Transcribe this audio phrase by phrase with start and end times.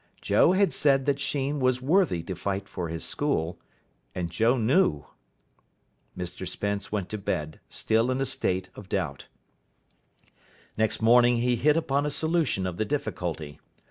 [0.19, 3.59] Joe had said that Sheen was worthy to fight for his school,
[4.15, 5.05] and Joe knew.
[6.17, 9.27] Mr Spence went to bed still in a state of doubt.
[10.75, 13.59] Next morning he hit upon a solution of the difficulty.